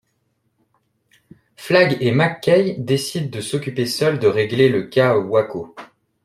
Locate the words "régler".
4.25-4.67